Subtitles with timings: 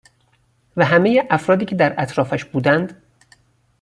[0.77, 3.03] و همه ی افرادی که در اطرافش بودند،